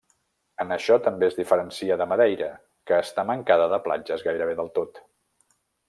[0.63, 2.49] En això també es diferencia de Madeira,
[2.91, 5.03] que està mancada de platges gairebé del tot.